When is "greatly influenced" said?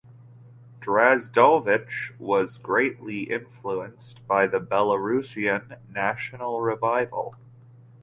2.57-4.25